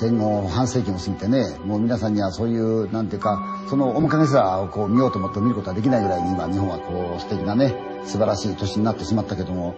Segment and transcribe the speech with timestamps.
[0.00, 7.74] 戦後半世紀も過ぎてねもう皆さんにはそういうなんていうかその面影すらをこう見ようと思って見ることはできないぐらいに今日本はこう素敵なね
[8.04, 9.74] 素晴らしい都市になってしまったけども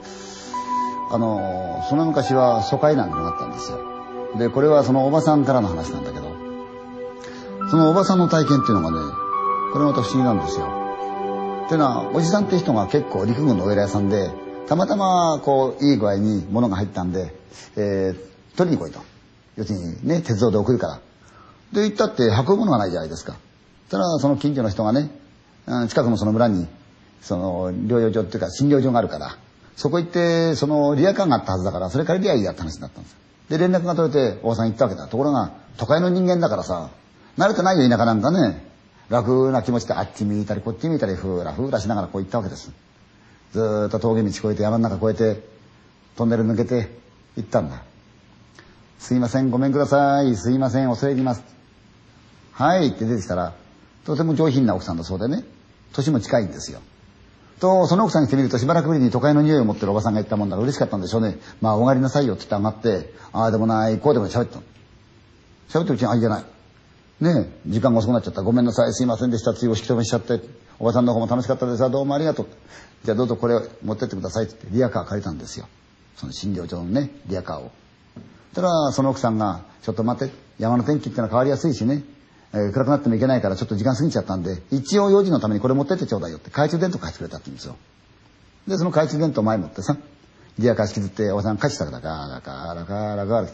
[1.10, 3.78] あのその昔は疎開なんてのがあったんですよ。
[4.36, 6.30] でこれはそのおばさんからの話なんだけど
[7.70, 8.98] そのおばさんの体験っていうのがね
[9.72, 10.66] これまた不思議なんですよ。
[11.64, 14.30] っていうのはおじさんって人が結構陸軍のお偉いさんで
[14.68, 17.34] たまたまこういい具合に物が入ったんで、
[17.76, 19.09] えー、取りに来いと。
[19.60, 21.00] 要するにね鉄道で送るから。
[21.72, 23.34] で行ったって運ぶものがないじゃないですか。
[23.34, 25.10] そしたらその近所の人がね
[25.88, 26.66] 近くのその村に
[27.20, 29.36] その療養所っていうか診療所があるから。
[29.76, 33.16] そこ行ってそのリアカーがあったはずだからそれ借りりゃいいやって話になったんです
[33.48, 35.06] で連絡が取れて大さん行ったわけだ。
[35.06, 36.90] ところが都会の人間だからさ
[37.38, 38.62] 慣れてないよ田舎なんかね
[39.08, 42.72] 楽な気持ちであっち見たりこっち見たりふーらふーらしながらこう行ったわけです。
[43.52, 45.42] ずーっと峠道越えて山の中越えて
[46.16, 46.90] トンネル抜けて
[47.36, 47.82] 行ったんだ。
[49.00, 50.36] すいませんごめんください。
[50.36, 51.42] すいません恐れ入ります。
[52.52, 53.54] はいって出てきたら
[54.04, 55.42] とても上品な奥さんだそうでね。
[55.94, 56.80] 年も近いんですよ。
[57.60, 61.38] とその奥さんにしてみるとしばらくぶりに都会の匂いを持ってるおばさんが言ったもんだから嬉しかったんでしょうね。
[61.62, 64.58] まあお帰りなさいよって言って上がってああでもないこうでも喋った
[65.70, 66.44] 喋ってるうちにあいじゃない。
[67.20, 68.42] ねえ時間が遅くなっちゃった。
[68.42, 69.54] ごめんなさいすいませんでした。
[69.54, 70.40] ついお引き止めしちゃって。
[70.78, 71.90] おばさんの方も楽しかったです。
[71.90, 72.46] どうもありがとう。
[73.04, 75.66] じゃあどうぞこれ持ってってくださいってってリアカー借りたんですよ。
[76.16, 77.70] その診療所のねリアカーを。
[78.54, 82.02] たらその奥さんが「ちょっと待って山の天気ってのは変わりやすいしね、
[82.52, 87.76] えー、暗くなってもいけないからちょっと時間過ぎちゃったんで一応用事のためにこれ持ってってちょうだいよ」って懐中電灯貸してくれたって言うんですよ。
[88.68, 89.96] でその懐中電灯前持ってさ
[90.58, 93.50] リアカー引きずっておばさん帰ってたからガーラガーラガーラガーラ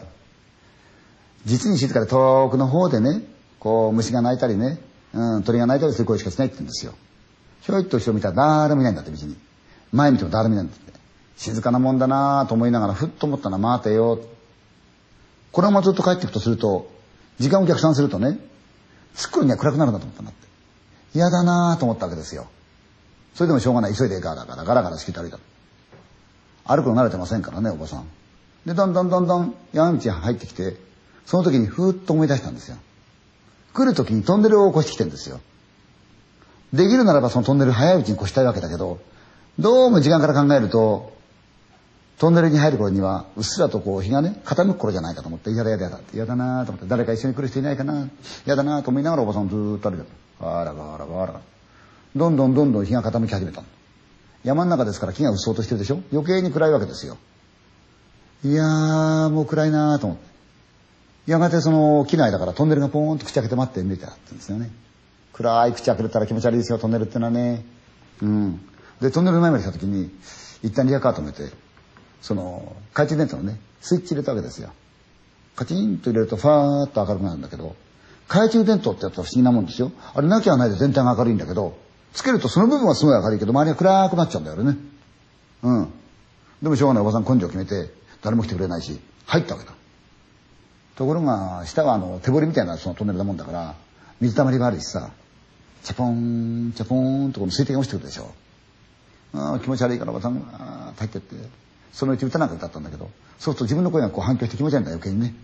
[1.45, 3.23] 実に静かで遠くの方でね
[3.61, 4.81] こう虫が鳴いたりね、
[5.15, 6.95] うん、鳥が鳴いたりする声しかしないって言うんですよ
[7.63, 9.37] ひょいっと後ろ見たら誰もいないんだって道に
[9.93, 10.93] 前見ても誰もいないんだって
[11.37, 14.19] 静かなもんだなと思いながらふっと思ったら待てよ
[15.57, 16.87] このままずっと帰っていくとすると
[17.39, 18.39] 時間を逆算するとね
[19.15, 20.47] すっくには暗くなるんだと思ったんだって。
[21.15, 22.47] 嫌だなと思ったわけですよ。
[23.35, 23.95] それでもしょうがない。
[23.95, 25.39] 急いでガラガラガラガラしきって歩いた。
[26.65, 28.07] 歩くの慣れてませんからねおばさん。
[28.67, 30.77] でだんだんだんだん山道に入ってきて
[31.25, 32.77] その時にふーっと思い出したんですよ。
[33.73, 35.41] 来る時にトンネルを越してきてんですよ。
[36.75, 38.99] できるならばそのトンネル早いうちに越したいわけだけど
[39.59, 41.16] どうも時間から考えると
[42.19, 48.09] トンネルに入る頃にはうっすらとこう日がね傾く頃じゃないかと思って嫌だ嫌だ嫌だ嫌だなと思って誰か一緒に来る人いないかな
[48.47, 50.07] 嫌だなと思いながらおばさんずーっと歩いて
[50.41, 51.41] たあらがあらがあら。
[52.15, 53.63] どんどんどんどん日が傾き始めた
[54.43, 56.01] 山の中ですから木がうっそうとしてるでしょ？
[56.13, 57.19] 余計に暗いわけですよ。
[58.45, 60.25] いやーもう暗いなと思って。
[61.31, 64.71] やがてその機内だからトンネルがポーンと口開けて待って見えたってんですよね。
[65.33, 67.65] 暗い口開けたら気持ち悪いですよトンネルってのはね。
[68.23, 68.61] うん。
[69.01, 70.11] でトンネルの前まで来た時に
[70.63, 71.51] 一旦リアカー止めて
[72.21, 74.71] その懐中電灯のねスイッチ入れたわけですよ。
[75.55, 77.75] カチンと入れるとファーッと明るくなるんだけど
[78.29, 79.93] 懐中電灯ってやつは不思議なもんですよ。
[80.15, 81.77] あれなきゃないで全体が明るいんだけど
[82.13, 84.77] つけるとその部分はすごい明るいけど周りは暗くなっちゃうんだよね。
[85.63, 85.93] うん。
[86.63, 87.03] でもしょうがない。
[87.03, 87.91] おばさん根性決めて
[88.23, 89.75] 誰も来てくれないし入ったわけだ。
[90.97, 93.75] ところが下はあの手掘りみたいなそのトンネルなもんだから
[94.21, 95.11] 水たまりがあるしさ
[95.85, 98.33] チャポンチャポンとこの水滴が落ちてくるでしょ。
[99.35, 101.66] ああ気持ち悪いからおばさんが入ってって。
[101.93, 105.35] そのうち歌なんか歌ったんだけどそうすると自分の声がこう反響して気持ち悪いんだ余計にね、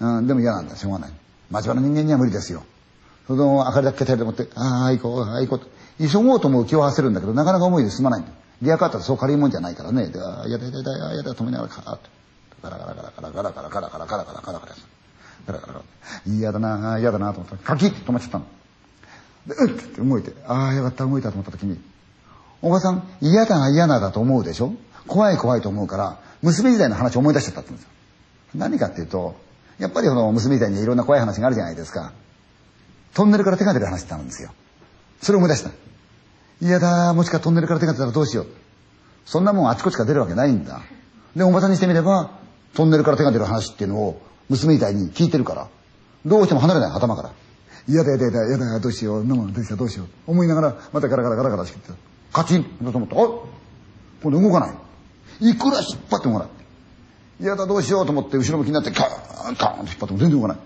[0.00, 1.10] うん、でも嫌なんだしょうがない。
[1.50, 2.62] 真面目な人間には無理ですよ。
[3.26, 5.66] その明かりだけ携帯で持ってああ行こうああ行こうと。
[5.98, 8.30] 急ごうと思う気を合わせるんだけどなかなか思いで進まないんだ
[8.62, 10.08] リアカーってそう軽いもんじゃないからね。
[10.08, 12.18] でああやだやだやだやだ止めながらカーッと。
[12.62, 14.76] ガラガラガラガラガラガラガラガラガラガラガラガラガラ
[15.46, 15.82] ガラガラ
[16.26, 18.46] 嫌だな嫌だなと思ったらカキッと止まっちゃったの
[19.46, 21.80] でうっって動いてああよかった動いたと思った時に
[22.60, 24.72] おばさん嫌だな嫌なだと思うでしょ
[25.06, 27.88] 怖い怖いと思うから娘時代の話を思い出しちゃったんですよ。
[28.54, 29.36] 何かっていうと
[29.78, 32.12] やっぱりこの娘時代にいろんな怖い話があるじゃないですか。
[33.14, 34.50] トンネルから手が出る話ってあるんですよ。
[35.22, 35.70] それを思い出した。
[36.60, 38.46] 嫌だもしかトンネルから手が出たらどうしよう。
[39.24, 40.80] そんなもんあちこちから出るわけないんだ。
[41.36, 42.30] でおばさんにしてみれば
[42.74, 45.68] トンネルから手が出る話っていうのを娘みたいに聞いてるから。
[46.26, 47.30] どうしても離れない頭から。
[47.88, 49.22] 嫌だ嫌だ嫌だ嫌だどうしよう。
[49.22, 50.08] 飲むどうしようどうしよう。
[50.26, 51.92] 思いながらまたガラガラガラガラしてて。
[52.32, 53.18] カチンと思ってあ
[54.22, 54.87] 今度動かない。
[55.40, 56.64] いくら引っ張ってもらって。
[57.40, 60.58] 嫌だどうしようと思って後ろ向きになってカーンカーンと引っ張っても全然動かない。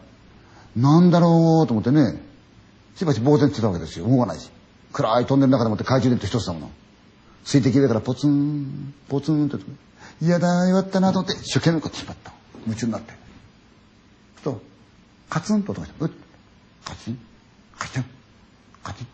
[0.76, 2.20] なんだろうと思ってね
[2.96, 4.08] しばし呆然としてたわけですよ。
[4.08, 4.50] 動かないし。
[4.92, 6.70] 暗いトンネルの中でもって懐中電灯一つだもの。
[7.44, 9.58] 水滴上からポツンポツンと
[10.20, 12.32] 嫌だ弱ったなと思って一生懸命こう引っ張った。
[12.66, 13.14] 夢中になって。
[14.44, 14.60] と
[15.28, 16.10] カツンと音がしてうっ
[16.84, 17.18] カチン
[17.78, 18.04] カチン
[18.82, 19.06] カチン。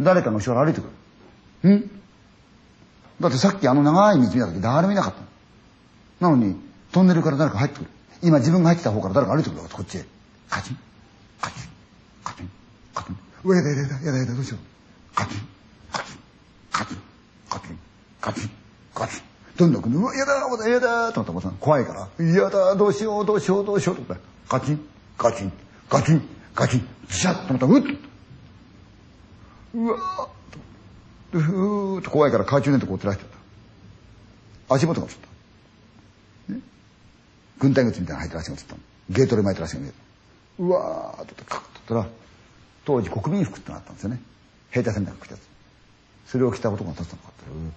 [0.00, 0.88] 誰かの後ろから歩いてく
[1.62, 1.76] る。
[1.76, 1.99] ん？
[3.20, 5.20] だってさっきあの長い道見た時誰もいなかった。
[6.26, 6.56] なのに
[6.92, 7.90] トンネルから誰か入ってくる。
[8.22, 10.04] 今自分が入ってた方から誰か歩いてくるわこっちへ。
[10.48, 10.78] カチン。
[11.40, 11.68] カチン。
[12.24, 12.50] カチン。
[12.94, 13.16] カチン。
[13.44, 15.14] うわやだやだやだやだやだどうしよう。
[15.14, 15.40] カチン。
[15.92, 16.16] カチン。
[16.72, 16.98] カチン。
[17.48, 17.78] カチン。
[18.20, 18.50] カチン。
[18.94, 19.22] カチン
[19.56, 19.98] どんどん来る。
[19.98, 21.52] うわやだおばさんやだと思ったおばさん。
[21.58, 22.24] 怖いから。
[22.24, 24.80] やだどうしようどうしようどうしようと思ったカチン。
[25.18, 25.52] カチン。
[25.88, 26.22] カチン。
[26.54, 26.88] カチン。
[27.08, 27.96] ジシャッと思ったらうっ
[29.74, 29.98] うわ。
[29.98, 30.39] ーっと
[31.32, 33.24] でふーっと怖いから懐中電灯こう照らして
[34.68, 34.74] た。
[34.74, 35.12] 足元が映っ
[36.48, 36.60] た、ね、
[37.58, 38.80] 軍隊靴みたいなの履いてる足が映ったの。
[39.10, 39.96] ゲートで巻いてる足が見えた。
[40.64, 42.06] うわーっとカッとったら
[42.84, 44.20] 当時国民服ってのがあったんですよね。
[44.70, 45.40] 兵隊戦略着たや
[46.26, 47.50] つそれを着た男が立つのかって。
[47.50, 47.72] うーっ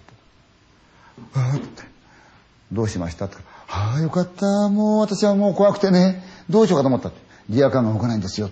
[1.32, 1.82] と「あーって
[2.72, 3.36] どうしました?」って
[3.68, 6.22] 「ああよかったもう私はもう怖くてね。
[6.50, 7.18] どうしようかと思った」って
[7.50, 8.50] 「リアカーが動かないんですよ」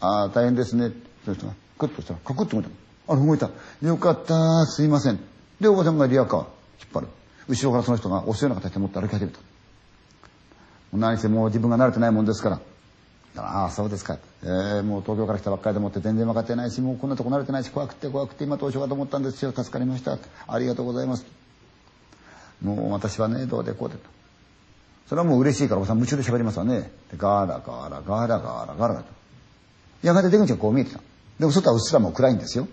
[0.00, 0.92] ああ大変ですね」
[1.24, 2.70] その人がクッとしたらカクッと動いた
[3.08, 3.50] あれ動いた。
[3.82, 5.20] よかったすいません。
[5.60, 6.40] でおばちゃんがリアカー。
[6.40, 6.48] 引っ
[6.92, 7.08] 張る。
[7.48, 9.38] 後ろからその人が押すような形で持って歩き始めた。
[10.92, 12.60] 何せもう自分が慣れてないもんですから。
[13.36, 19.50] ああそうですか、えー、もう東京から来たばっかりでもって全然分かってないしもうこんなとこ慣れてないし怖くて怖くて今どうしようかと思ったんですよ。
[19.50, 20.18] 助かりました。
[20.46, 21.26] ありがとうございます。
[22.62, 24.00] もう私はねどうでこうでと。
[25.08, 26.92] それはもう嬉しいからおばさん夢中で喋りますわね。
[27.10, 29.04] でガーラガーラガーラガーラガーラと。
[30.02, 31.00] やがて出口がこう見えてた。
[31.40, 32.68] でも外はうっすらもう暗いんですよ。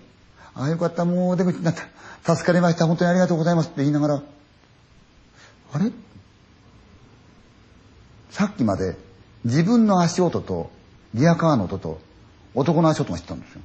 [0.55, 1.05] ああよかった。
[1.05, 1.75] もう出口になっ
[2.23, 2.35] た。
[2.35, 2.85] 助かりました。
[2.85, 3.67] 本当にありがとうございます。
[3.67, 4.23] って言いながら。
[5.73, 5.91] あれ？
[8.29, 8.95] さっきまで
[9.43, 10.69] 自分の足音と
[11.13, 11.99] リアカーの音と
[12.53, 13.61] 男の足音がしてたんですよ。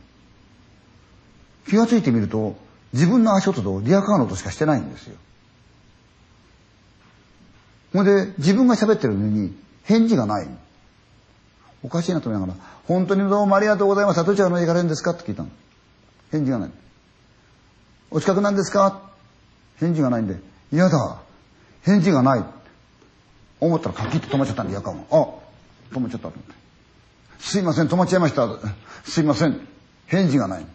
[1.68, 2.56] 気がついてみると
[2.92, 5.16] 自分の足音とリアカーの音しかしてないんですよ。
[7.92, 10.48] ほんで自分が喋ってるのに返事がない。
[11.82, 12.58] おかしいなと思いながら
[12.88, 14.24] 「本当にどうもありがとうございます。
[14.24, 15.50] どちらの行かれるんですか?」って聞いたの。
[16.31, 16.70] 返事がない。
[18.11, 19.02] お近くなんですか？
[19.78, 20.37] 返事がないんで。
[20.73, 21.20] 嫌だ。
[21.82, 22.44] 返事がない。
[23.61, 25.26] 思ったらカキッと止まっちゃったんで夜間があ
[25.93, 26.55] 止まっちゃったと思って。
[27.38, 28.49] すいません止まっちゃいました。
[29.05, 29.61] すいません。
[30.06, 30.67] 返事がない。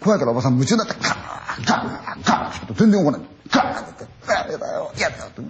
[0.00, 3.26] 怖いからおばさん夢中になってガーガーガーって全然動かない。
[3.50, 4.92] ガーってやだよ。
[4.98, 5.42] やだよって。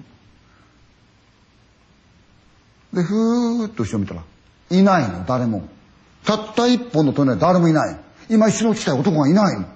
[2.95, 4.23] でふーっと後ろ見たら
[4.71, 5.25] いないの。
[5.27, 5.69] 誰も。
[6.25, 7.97] たった一本の隣誰もいない。
[8.29, 9.67] 今一緒に来た男がいないの。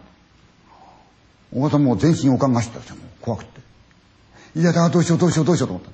[1.53, 3.61] おばさんもう全身おかんが走ってたんですよ怖くて。
[4.57, 5.87] いやだどうしようどうしようどうしようと思っ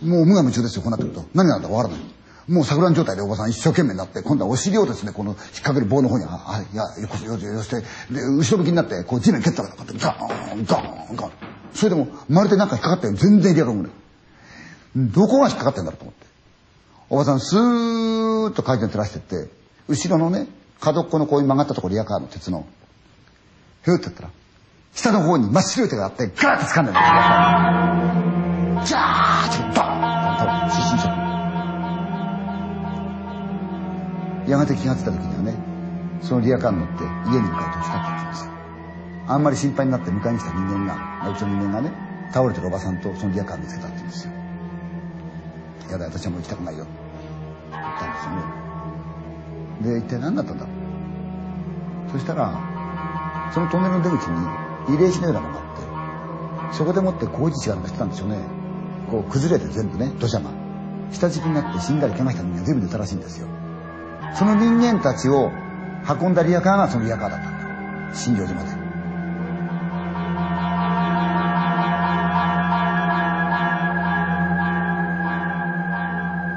[0.00, 1.24] たもう無我夢中ですよこうなってると。
[1.34, 2.04] 何なんだかわからない。
[2.48, 7.76] もう錯乱状態でおばさん一生懸命になって今度はお尻をですねこの引っ掛ける棒の方にあいやよこせよよして
[8.12, 11.32] で後ろ向きになってこう地面蹴ったらこうやってガーンガーンガーン。
[11.74, 13.92] それでもまるで何か引っかかったよ全然リアルもない
[14.96, 16.26] どこが引っかかってんだろうと思って。
[17.10, 19.48] おばさんスーッと回転照らしてって
[19.88, 20.48] 後ろのね
[20.80, 22.66] 角っこのこういう曲がったところリアカーの鉄の。
[23.82, 24.30] ふーってやったら
[24.94, 31.14] 下の方に真っ白い手があってガーッて掴んでるんですよジャーってバーンと失神しちゃっ
[34.44, 35.56] たやがて気が付いた時にはね
[36.20, 38.50] そのリアカーに乗って家に向かうと来たって言ってます
[39.28, 41.92] あんまり心配になって迎えに来た人間がうちの人間がね
[42.32, 44.32] 倒れてるおばさんとそのリアカー見つけたって言うんですよ
[45.90, 46.92] やだ私はもう行きたくないよって
[47.72, 48.69] 言ったんですよね。
[49.80, 50.64] で一体何だったんだ？
[50.64, 50.70] ろ
[52.08, 54.36] うそしたらそのトンネルの出口に
[54.98, 55.62] 慰霊碑のようなものがあ
[56.68, 58.38] ってそこでもって工事地がなんかしてたんですよね。
[59.10, 60.50] こう崩れて全部ね土砂が。
[61.12, 63.48] 下敷きになって死んだり怪我した人間が全部出たらしいんですよ。
[64.34, 65.50] その人間たちを
[66.08, 67.52] 運んだリアカーがそのリアカーだったん
[68.10, 68.14] だ。
[68.14, 68.79] 新庄寺まで。